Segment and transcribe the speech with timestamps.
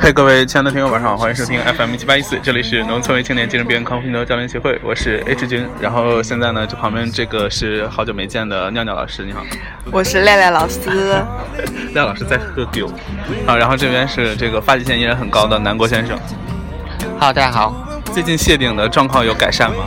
[0.00, 5.66] 嘿，各位亲爱的听友，晚上好，欢迎收听 FM 七八一四，这里是农村为青年精神病康复的教练协会，我是 H 君。
[5.80, 9.44] 然后现在呢，这旁边这个是好久没见的尿尿老师，你好。
[9.90, 10.80] 我是赖赖老师。
[11.92, 12.90] 赖老师在喝酒。
[13.46, 16.18] 啊，然后这边是这个发际线依然很高的南国先生。
[17.18, 18.00] Hello，大家好。
[18.14, 19.84] 最近谢顶的状况有改善吗？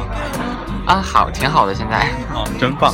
[0.86, 2.08] 啊，好，挺好的，现在。
[2.34, 2.94] 哦，真棒。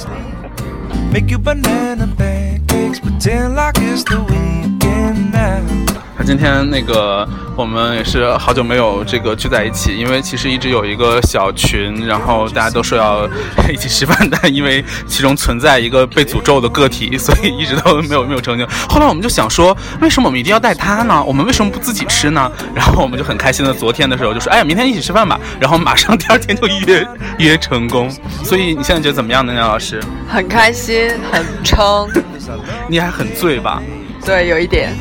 [6.17, 13.29] 他今天那个，我们也是好久没有这个聚在一起，因为其实一直有一个小群，然后大家都说要
[13.71, 18.67] 一起吃饭，但因为其中存在一个被诅咒的个体，所以一直都没有没有成型。
[18.89, 21.23] 后来我们就想说，为什么我们一定要带他呢？
[21.23, 22.51] 我们为什么不自己吃呢？
[22.73, 25.39] 然后我们就很开心的，昨天的时候就说，哎呀，明天一起吃饭吧。
[25.59, 28.09] 然后马上第二天就约约成功。
[28.43, 30.01] 所以你现在觉得怎么样呢，梁老师？
[30.27, 32.09] 很开心，很撑。
[32.89, 33.79] 你还很醉吧？
[34.27, 34.93] 对，有一点。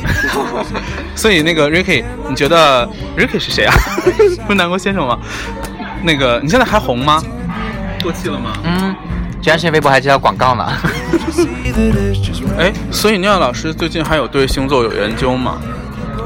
[1.13, 3.73] 所以那个 Ricky，你觉得 Ricky 是谁啊？
[4.47, 5.19] 不是南国先生吗？
[6.01, 7.21] 那个你现在还红吗？
[8.01, 8.53] 过气了吗？
[8.63, 8.95] 嗯，
[9.41, 10.65] 前段时间微博还接到广告呢。
[12.57, 15.57] 哎，所以尿老师最近还有对星座有研究吗？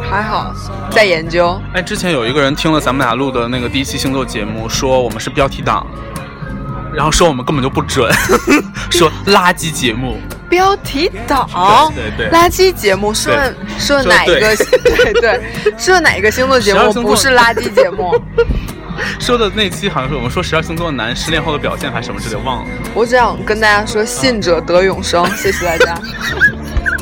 [0.08, 0.54] 还好，
[0.92, 1.60] 在研究。
[1.74, 5.88] 哎，之前有一个人听了咱们俩录的那个第一期星座节目，说我们是标题党，
[6.94, 8.14] 然后说我们根本就不准，
[8.92, 10.20] 说垃圾节目。
[10.52, 11.50] 标题党，
[11.96, 13.34] 对对，垃圾节目说
[13.80, 14.54] 说哪一个？
[14.84, 15.42] 对对，
[15.78, 18.14] 说哪一个星座节目不是垃圾节目？
[19.18, 22.70] 说的那期好像是我们说十二星座男失恋后的表现还是什么之类，忘了。
[22.94, 25.98] 我只想跟大家说，信者得永生，谢谢大家。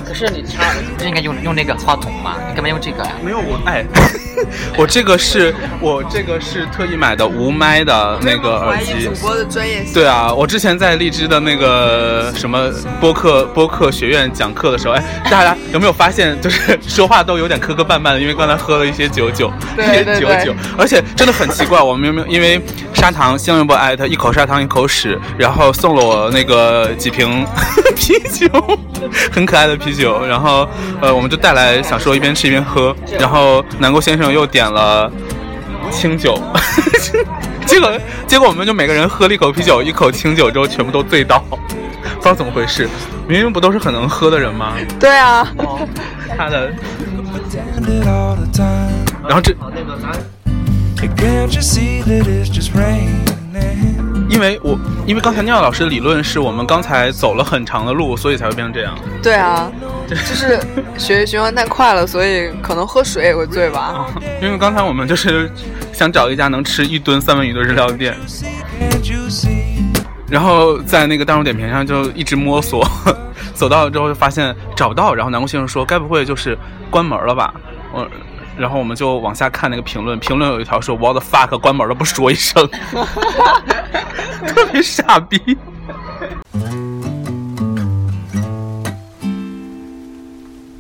[0.10, 2.36] 可是你插不应该用用那个话筒吗？
[2.50, 3.12] 你干嘛用这个呀？
[3.24, 3.86] 没有我哎，
[4.76, 9.04] 我这个是我这个是特意买的无麦的那个耳机。
[9.04, 9.94] 主播的专业性。
[9.94, 22.60] 对啊，我之前在荔枝的那个什么播客播客学院讲课的时候，哎，大家有没有发现，就是说话都有点磕磕绊绊的，因为刚才喝了一些酒酒，一些酒酒，而且真的很奇怪，我明明因为
[22.96, 27.46] 砂糖，新闻博艾特一口砂糖一口屎，然后送了我那个几瓶
[27.96, 28.48] 啤酒，
[29.32, 29.99] 很可爱的啤酒。
[30.00, 30.68] 酒，然后
[31.02, 32.96] 呃，我们就带来，想说一边吃一边喝。
[33.20, 35.12] 然后南国先生又点了
[35.92, 36.42] 清酒，
[37.68, 37.92] 结果
[38.26, 42.90] 结果我们就每个人喝了一口啤酒，一口清酒之后，全部都醉倒， 不知道怎么回事。
[43.28, 44.74] 明明不都是很能喝的人吗？
[45.00, 45.48] 对啊，
[46.36, 46.72] 他的。
[49.28, 49.54] 然后这。
[54.30, 58.96] 因为我因为刚才尿老师的理论是我们刚才走了很长的路，所以才会变成这样。
[59.24, 59.70] 对啊，
[60.08, 60.60] 就是
[60.98, 64.06] 血液循环太快了，所以可能喝水也会醉吧。
[64.42, 65.52] 因为刚才我们就是
[65.92, 68.16] 想找一家能吃一吨三文鱼的日料店，
[70.30, 72.88] 然后在那个大众点评上就一直摸索，
[73.56, 75.14] 走到了之后就发现找不到。
[75.14, 76.58] 然后南宫先生说：“该不会就是
[76.92, 77.54] 关门了吧？”
[77.92, 78.08] 我。
[78.60, 82.68] 然后我们就往下看那个评论，评论有一条说 “What the fuck”，关门了不说一声，
[84.46, 85.58] 特别傻逼。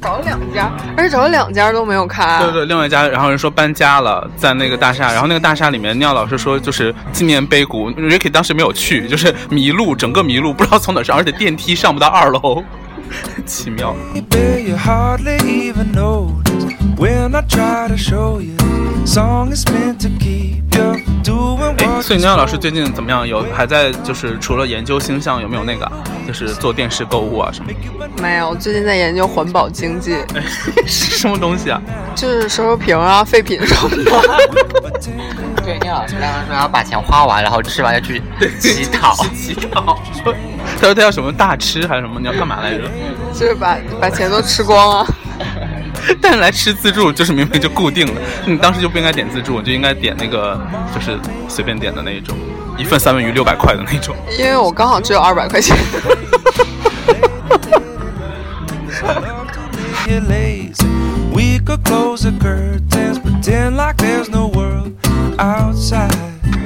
[0.01, 2.39] 找了两家，而且找了两家都没有开。
[2.43, 12.61] 对对，另外一家，然后人说搬家了，在那个大厦，然后那个大厦里面，尿老师说就是纪念碑谷，Ricky 当时没有去，就是迷路，整个迷路，不知道从哪上，而且电梯上不到二楼，
[13.45, 13.95] 奇妙。
[17.01, 17.29] 哎，
[22.01, 23.25] 所以尿老师最近怎么样？
[23.25, 25.89] 有还在就是除了研究星象，有没有那个
[26.27, 27.71] 就是做电视购物啊什么？
[28.21, 30.17] 没有，最近在研究环保经济。
[30.85, 31.81] 是什么东西啊？
[32.15, 34.11] 就是收收瓶啊，废品什么的。
[35.63, 38.21] 对，聂老师刚刚说要把钱花完，然后吃完要去
[38.59, 39.15] 乞讨。
[39.33, 39.97] 乞讨。
[40.79, 42.19] 他说他要什么大吃还是什么？
[42.19, 42.83] 你要干嘛来着？
[43.33, 45.07] 就是把把钱都吃光啊。
[46.21, 50.59] 但是来吃自助就是明明就固定的，你当时就不应该点自助，就应该点那个
[50.93, 52.35] 就是随便点的那一种，
[52.77, 54.15] 一份三文鱼六百块的那种。
[54.37, 55.77] 因为我刚好只有二百块钱。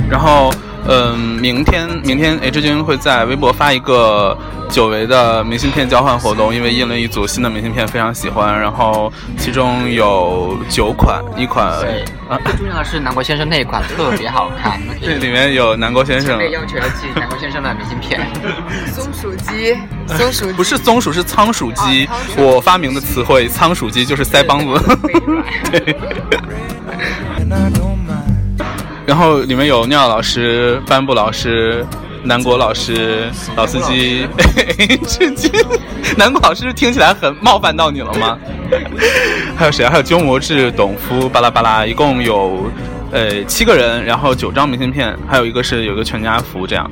[0.09, 0.53] 然后。
[0.94, 4.38] 嗯，明天明天 H 君会在微博发一个
[4.69, 8.60] 久违的明信片交换活动，因为印了一组新的明信片，非常喜欢。
[8.60, 11.66] 然后其中有九款，一款
[12.30, 14.80] 啊，最重要的是南国先生那一款特别好看。
[15.01, 16.40] 这里面有南国先生。
[16.51, 18.22] 要求要寄南国先生的明信片。
[18.94, 19.75] 松鼠鸡，
[20.16, 22.07] 松鼠不是松鼠，是仓鼠鸡。
[22.38, 24.98] 我发明的词汇，仓鼠鸡就是腮帮子。
[25.72, 25.98] 对。
[29.05, 31.85] 然后里面有尿老师、帆布老师、
[32.23, 34.27] 南国老师、老司机、
[35.05, 35.51] 至今，
[36.17, 38.38] 南国老师听起来很冒犯到你了吗？
[39.57, 39.88] 还有谁？
[39.88, 42.71] 还有鸠摩智、董夫、巴拉巴拉，一共有
[43.11, 46.89] 呃七个人，然后九张明信片，还有一个是有个全家福这样。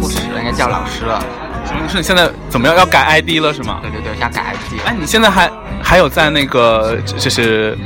[0.00, 1.24] 不是，应该叫老师了。
[1.90, 2.76] 是你现在怎么样？
[2.76, 3.80] 要改 ID 了是吗？
[3.82, 4.80] 对对对，要改 ID。
[4.84, 5.50] 哎，你现在还
[5.82, 7.76] 还有在那个就是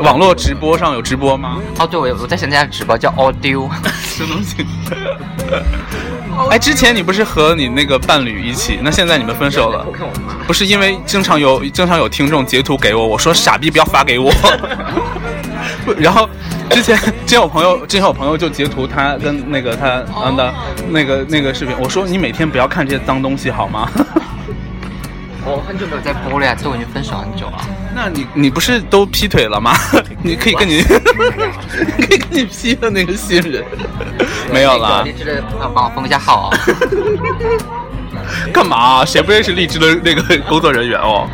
[0.00, 1.58] 网络直播上有直播吗？
[1.78, 3.68] 哦，对，我我在想那家直播叫 Audio，
[4.02, 4.66] 什么东西？
[6.50, 8.78] 哎，之前你不是和你那个伴侣一起？
[8.82, 9.86] 那现在你们分手了？
[10.46, 14.32] 不是因为经常有经常有听众截图给我，我说傻逼不要发给我。
[15.96, 16.28] 然后
[16.70, 20.02] 之前之前我朋友之前我朋友就截图他跟那个他
[20.32, 20.54] 的
[20.90, 23.88] 那个那个视频，我说你每天不要看这些脏东西好吗？
[25.46, 27.58] 我很久没有在播了呀，都已经分手很久了。
[27.94, 29.72] 那你你不是都劈腿了吗？
[30.22, 33.64] 你可以跟你 可以跟你劈的那个新人
[34.52, 35.02] 没有了。
[35.04, 35.42] 荔枝的
[35.74, 36.58] 帮我封一下号啊！
[38.52, 39.04] 干嘛？
[39.04, 41.28] 谁不认识荔枝的那个工作人员哦？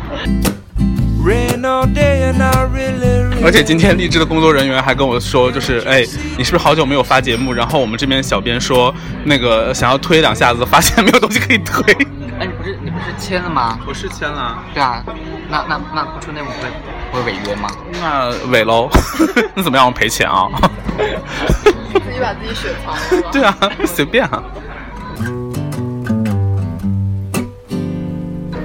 [3.43, 6.01] 而且今天荔枝的工作人员还跟我说，就是哎，
[6.37, 7.53] 你是不是好久没有发节目？
[7.53, 8.93] 然后我们这边小编说，
[9.23, 11.81] 那个想要推两下子，发现没有东西可以推。
[13.17, 13.77] 签了吗？
[13.87, 14.57] 我是签了。
[14.73, 15.03] 对啊，
[15.49, 17.69] 那那那不出内幕会会违约吗？
[18.01, 18.89] 那违喽。
[19.53, 19.85] 那怎么样？
[19.85, 20.47] 我赔钱啊？
[20.97, 23.29] 自己把自己雪藏了。
[23.31, 24.43] 对啊，随便啊。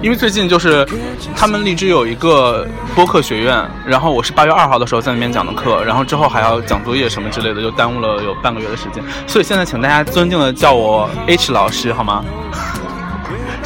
[0.03, 0.87] 因为最近就是
[1.35, 2.65] 他们荔枝有一个
[2.95, 9.03] 播客学院，然后我是八月二号的时候在那边讲的课，然后之后还要讲作业什么之类的，就耽误了有半个月的时间。
[9.27, 12.25] 所以现在请大家尊敬的叫我 H 老师好吗？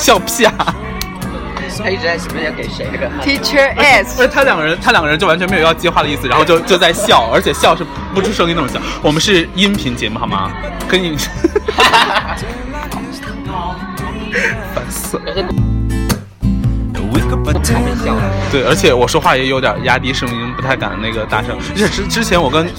[0.01, 0.53] 笑屁啊！
[1.83, 8.81] 他一直在准备要给谁这个 Teacher S，不是他两个人他两个人就完全没有要接话的意思，然后就就在笑，而且笑是不出声音那种笑。
[9.03, 10.51] 我们是音频节目好吗？
[10.89, 11.17] 跟你
[14.75, 15.23] 烦死了。
[18.51, 21.57] 对，而且我说话也有点压低声音，不太敢那个大声。
[21.57, 22.73] 而且之之前我跟录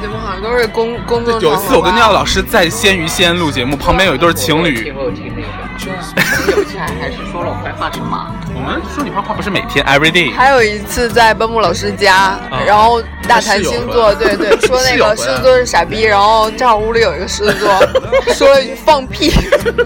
[0.00, 1.40] 节目好像都是工工作。
[1.40, 4.94] 有一次我跟廖老师在鲜鱼仙录节目，旁边有一对情侣。
[7.78, 8.34] 说了我坏话是吗？
[8.54, 10.34] 我们说你坏话不是每天 every day。
[10.34, 12.36] 还有一次在奔木老师家，
[12.66, 17.70] 然后大谈星座，对对， 说那个狮子座是傻逼，然后正好屋里有一个狮子座，
[18.34, 19.30] 说了一句放屁，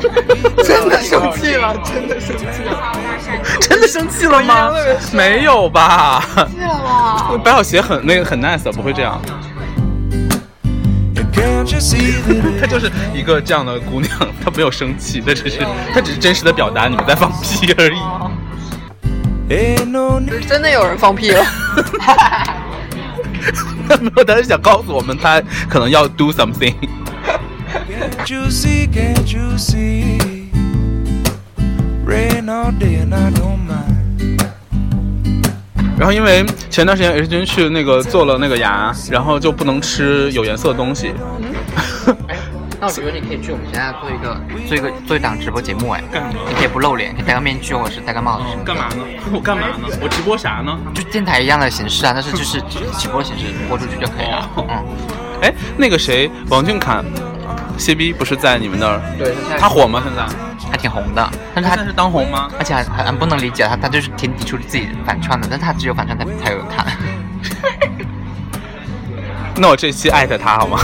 [0.64, 2.92] 真的生气了，真的生气了，
[3.60, 4.72] 真的生气了吗？
[5.12, 6.22] 没有吧？
[6.34, 7.30] 生气了吧？
[7.44, 9.20] 白小鞋很那个很 nice，不会这样。
[12.60, 14.10] 她 就是一个这样的姑娘，
[14.44, 15.60] 她没有生气，她只是
[15.94, 17.98] 她只是真实的表达你们在放屁而已。
[20.48, 21.44] 真的有人放屁了，
[24.00, 26.74] 没有，他是想告诉我们他可能要 do something。
[35.98, 41.12] 然后因为前段时间 H 君去那个做了那个牙，然后就不能吃有颜色的东西。
[42.82, 44.36] 那我觉得你可以去我们现在做一个
[44.66, 46.44] 做一个做一档直播节目哎，干什么？
[46.48, 48.64] 你可以不露脸，可以戴个面具或者是戴个帽子什么？
[48.64, 49.04] 干嘛呢？
[49.32, 49.86] 我干嘛呢？
[50.00, 50.76] 我直播啥呢？
[50.92, 52.60] 就电台一样的形式啊，但是就是
[52.98, 54.50] 直播形式播出去就可以了。
[54.56, 54.66] 嗯。
[55.42, 57.00] 哎，那个谁，王俊凯，
[57.78, 59.00] 谢 B 不是在你们那儿？
[59.16, 59.32] 对。
[59.56, 60.02] 他火吗？
[60.04, 60.26] 现在？
[60.68, 62.50] 还挺红的，但是他是当红吗？
[62.58, 66.84] 而且还很不能理解他，他就是挺抵触自己反串的，但他只有反串才才有人看。
[69.54, 70.80] 那我这期艾特他好吗？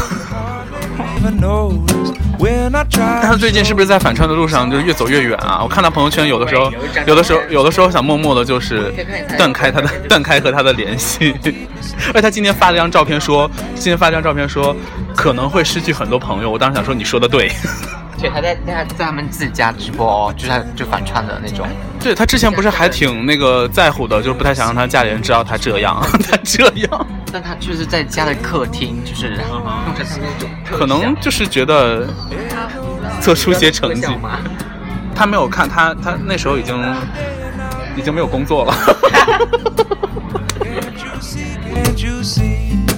[3.23, 5.61] 他最近是不是在反串的路上就越走越远啊？
[5.63, 6.73] 我看到朋友圈有的时候，
[7.07, 8.93] 有的时候，有的时候想默默的，就是
[9.37, 11.35] 断开他的断开和他的联系。
[12.15, 14.75] 而他今天发了一张照片，说今天发了一张照片说
[15.17, 16.51] 可能会失去很多朋友。
[16.51, 17.51] 我当时想说你说的对。
[18.19, 21.67] 对，他在在在他们自己家直播哦，就他就反串的那种。
[22.01, 27.07] 对他之前不是还挺那个在乎的，就是不太想让他家里人知道他这样， 他这样。
[27.33, 30.49] 但他就是在家的客厅，就是弄成他那种。
[30.65, 32.09] 可能就是觉得
[33.21, 34.07] 做出些成绩。
[35.15, 36.77] 他没有看他，他那时候已经
[37.97, 38.75] 已经没有工作了。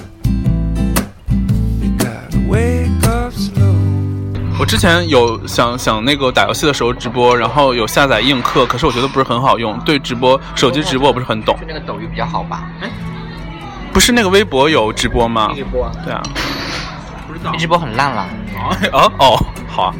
[4.61, 11.57] 我之前有想想那个打游戏的时候直播，然后有下载映客，可是我觉得不是很好用，对直播手机直播我不是很懂。
[11.59, 12.69] 就那个抖音比较好吧？
[12.79, 12.87] 哎，
[13.91, 15.51] 不是那个微博有直播吗？
[15.55, 15.91] 直播。
[16.05, 16.21] 对啊。
[17.27, 17.55] 不知道。
[17.57, 18.27] 直播很烂了。
[18.93, 19.95] 哦哦，好啊。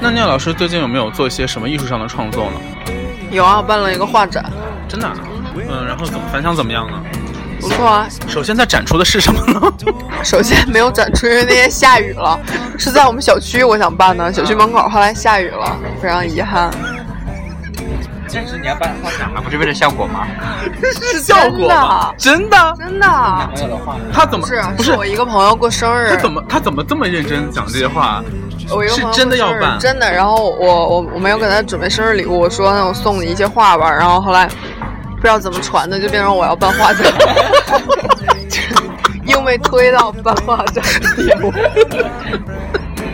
[0.00, 2.52] 那聂老师最近有没有做一些什么艺术上的创作呢？
[3.30, 4.50] 有啊，我办了一个画展，
[4.88, 5.14] 真的、啊？
[5.68, 7.02] 嗯，然后怎么反响怎么样呢？
[7.60, 8.06] 不错啊。
[8.26, 9.60] 首先，它展出的是什么呢？
[10.24, 12.38] 首先没有展出，因为那天下雨了，
[12.78, 16.70] 是在我们小区，我想办的，小区门口，后来下雨了，非常遗憾。
[18.32, 19.40] 但是你要办画展还？
[19.42, 20.24] 不是为了效果吗？
[21.12, 22.12] 是 效果吗？
[22.16, 22.74] 真的？
[22.78, 23.06] 真的？
[24.12, 24.62] 他怎么不是？
[24.76, 28.22] 不是我一个朋友过生日，他怎么他怎么这么认真讲这些话？
[28.70, 30.10] 我一个朋友是真的要办真的。
[30.12, 33.90] 然后我我我没有给他准备生日礼物，我说那我送你一些画吧。
[33.90, 34.48] 然后后来
[35.20, 37.04] 不知道怎么传的，就变成我要办画展，
[39.26, 41.52] 硬被推到办画展的地步。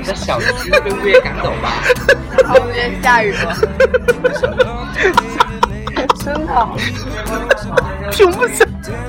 [0.04, 1.82] 在小区被物业赶走吧？
[2.44, 3.56] 然 后那天下雨了，
[6.24, 6.68] 真的。
[8.10, 8.64] 停不下。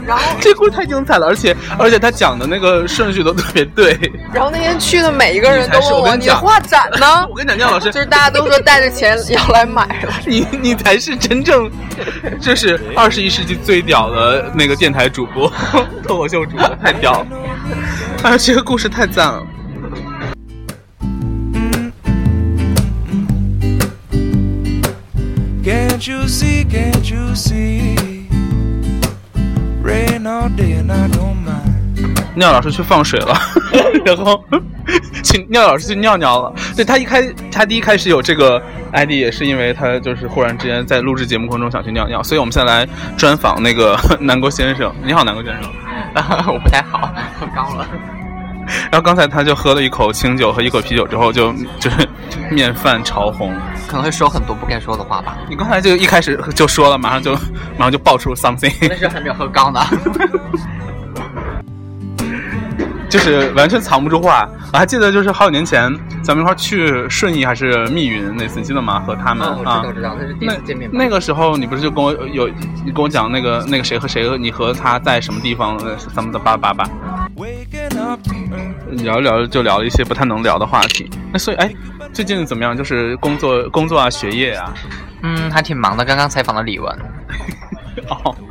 [0.05, 3.99] 然后这故事太精彩了，而且而且他讲的那个顺序都特别对。
[4.33, 7.27] 然后那天去的每一个人都我，我跟你讲你的画展呢？
[7.29, 10.13] 我跟你讲，廖老师， 就是大家都说带着钱要来买了。
[10.25, 11.69] 你你才是真正，
[12.41, 15.51] 这是二十一世纪最屌的那个电台主播，
[16.03, 17.27] 脱口秀主播，太屌了！
[18.23, 19.43] 哎，这个故事太赞了。
[25.63, 28.06] Can't you see, can't you see?
[32.35, 33.33] 尿老师去放水了，
[34.05, 34.43] 然后
[35.23, 36.53] 去尿老师去尿尿了。
[36.75, 44.93] 对他一开，他第一开始有这个 ID 也是因为他就是忽然之间在录制节目过程中想去尿尿，所以我们现在来专访那个 南国先生。
[45.03, 45.71] 你好，南国先生。
[46.47, 47.87] 我不太好，喝高了。
[48.91, 52.07] 然后刚才他就喝了一口清酒和一口啤酒之后就，就是
[52.51, 53.53] 面泛潮红。
[53.87, 55.37] 可能会说很多不该说的话吧。
[55.49, 57.33] 你刚才就一开始就说了，马上就
[57.77, 59.79] 马上就爆出 something， 那时候还没有喝高呢。
[63.09, 64.47] 就是完全藏不住话。
[64.73, 65.89] 我还记得就是好几年前
[66.21, 68.99] 咱们一块去顺义还是密云那次，你记得吗？
[69.07, 69.93] 和他们、嗯，我知啊道，。
[69.93, 70.97] 知道，那是第一次见面吧。
[70.99, 72.49] 那个时候你不是就跟我有
[72.83, 75.77] 你跟我讲那个那个谁和谁，你和他在什么地方？
[75.77, 76.83] 呃咱们的八八八，
[78.91, 81.09] 聊一聊就聊了一些不太能聊的话题。
[81.31, 81.73] 那所以哎，
[82.13, 82.75] 最近怎么样？
[82.75, 84.73] 就是工作工作啊，学业啊。
[85.23, 86.05] 嗯，还挺忙的。
[86.05, 86.95] 刚刚采访了李玟，
[88.09, 88.35] 哦。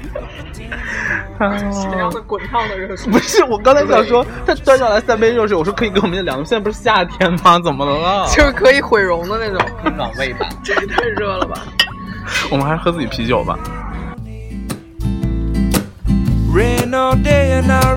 [1.38, 6.38] 这样的滚烫的热水，不是，我刚才想说，他端上来三杯热水，我说可以给我们凉。
[6.38, 7.60] 现在不是夏天吗？
[7.62, 8.26] 怎么了？
[8.28, 9.60] 就是可以毁容的那种。
[9.96, 10.48] 暖胃吧。
[10.64, 11.62] 这也太热了吧！
[12.50, 13.58] 我们还是喝自己啤酒吧。
[16.54, 17.96] Rain all day and I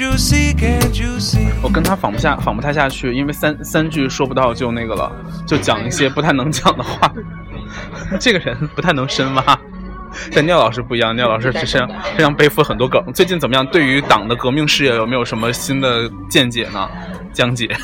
[0.00, 1.48] you see, can't you see?
[1.62, 5.10] 我跟他仿不下，仿不太下去，因为三三句说不到就那个了，
[5.46, 7.12] 就讲一些不太能讲的话。
[8.20, 9.58] 这个人不太能深挖。
[10.34, 13.02] 但廖老师不一样，廖老师是身上身上背负很多梗。
[13.14, 13.66] 最近怎么样？
[13.66, 16.86] 对于党的革命事业有没有什么新的见解呢？
[17.32, 17.74] 江姐，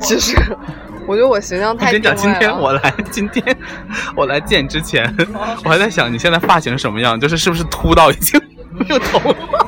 [0.00, 0.34] 其实
[1.06, 3.44] 我觉得我形象太我跟你讲，今天我来，今天
[4.16, 5.14] 我来见之前，
[5.62, 8.40] 我还在想你现在发型什么样，就是是不是秃到已经
[8.72, 9.18] 没有头
[9.52, 9.66] 发，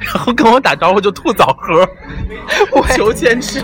[0.00, 1.88] 然后跟我打招呼就吐枣核，
[2.72, 3.62] 我求坚持。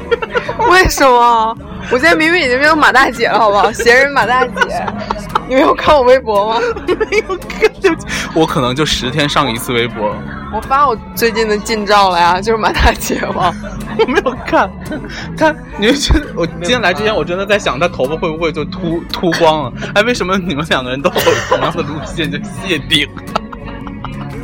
[0.70, 1.56] 为什么？
[1.90, 3.70] 我现在明明已经变成马大姐了，好不好？
[3.73, 4.87] 闲人马大姐，
[5.49, 6.61] 你没有看我微博吗？
[6.87, 7.96] 没有看，
[8.35, 10.12] 我可能就十天上一次微博，
[10.52, 13.54] 我发我最近的近照了呀，就是马大姐嘛。
[13.99, 14.70] 我没有看。
[15.38, 19.73] 她，你就觉得我今天来之前，我真的在想，他头发会不会就秃秃光了？
[19.94, 23.08] 哎，为什么你们两个人都走 同样的路线，就谢顶？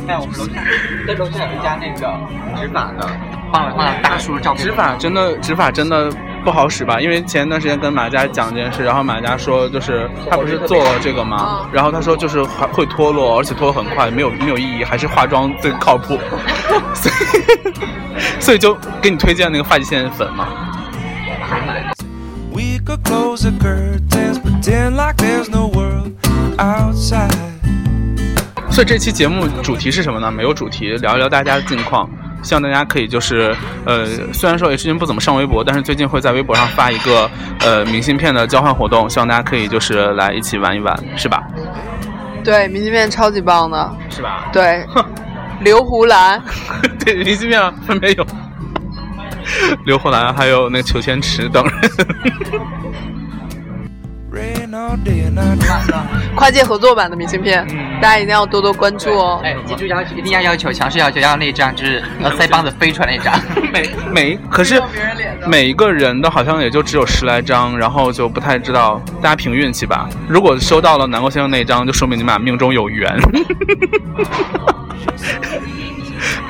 [0.07, 0.61] 在我们楼下，
[1.07, 2.13] 在楼下有一家那个
[2.59, 3.07] 植发的，
[3.51, 4.65] 放了放了大叔的照片。
[4.65, 6.11] 植发真的，植发真的
[6.43, 6.99] 不好使吧？
[6.99, 11.69] 因为前一段时间跟马佳讲这件事，然后马佳说，就是他不是做了这个吗嗯？
[11.71, 16.17] 然后他说就是还会脱落，而且脱落很快，没有没有意义，还是化妆最靠谱。
[16.93, 17.13] 所以
[18.39, 20.47] 所以就给你推荐那个发际线粉嘛。
[22.53, 26.11] We could close the curtains, pretend like there's no world
[26.57, 27.52] outside.
[28.73, 30.31] 所以这期节目主题是什么呢？
[30.31, 32.09] 没有主题，聊一聊大家的近况。
[32.41, 34.03] 希望大家可以就是呃，
[34.33, 41.43] 虽然说也最近不怎么上微博，但是最近会在微博上发一个呃明信片的交换活动，希望大家可以就是来一起玩一玩，是吧？
[42.43, 43.95] 对，明信片超级棒的。
[44.09, 44.49] 是吧？
[44.51, 44.83] 对，
[45.61, 46.41] 刘胡兰，
[47.05, 48.25] 对，明信片上分别有
[49.85, 51.73] 刘胡兰，还有那个裘千尺等人。
[56.35, 57.65] 跨界合作版的明信片，
[58.01, 59.39] 大家一定要多多关注哦。
[59.43, 63.39] 哎，记住要求一定要要求，强势要求要那张，就是呃腮帮子飞出来那张。
[63.71, 64.81] 每每可是
[65.45, 70.09] 每一个人的好像也就只有十来张，然后就不太知道，大家凭运气吧。
[70.27, 73.15] 如果收到了南国先生那一张，就说明你们俩命中有缘。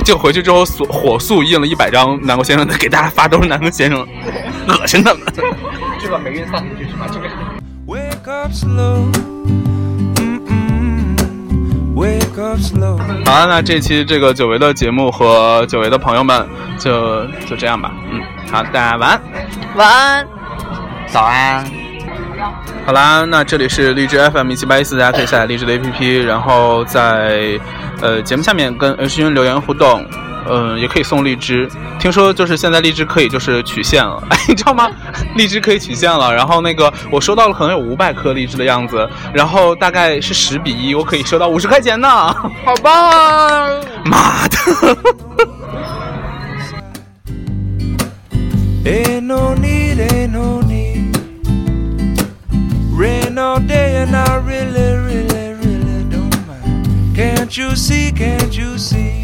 [0.05, 4.07] 就回去之后，火火速印了一百张南国先生的，给大家发，都是南国先生，
[4.67, 5.21] 恶心他们。
[5.99, 7.05] 句吧，霉运散出去是吧？
[7.11, 7.27] 这个。
[7.85, 9.11] Wake up slow.
[10.15, 11.17] Mm-mm.
[11.93, 12.97] Wake up slow.
[13.25, 16.47] 好了，那这期这个久违的节目和久违的朋友们
[16.79, 17.91] 就就这样吧。
[18.09, 19.21] 嗯，好，大家晚安。
[19.75, 20.25] 晚安。
[21.07, 21.65] 早安。
[22.85, 27.59] 好啦，那这里是荔枝 FM 一七八一四，大家可以下载荔枝的 APP，然后在
[28.01, 30.05] 呃节目下面跟 H 君留言互动，
[30.49, 31.69] 嗯，也可以送荔枝。
[31.99, 34.89] 听说就是现在荔枝可以就是取现了， 哎、你知道吗？
[35.35, 36.33] 荔枝可以取现了。
[36.33, 42.07] 然后那个我收到了可能有五百颗荔枝的样子，然后大概是十比一，我可以收到五十块钱呢。
[42.65, 43.69] 好棒、啊！
[44.05, 44.57] 妈的
[57.15, 58.11] ！Can't you see?
[58.11, 59.22] Can't you see?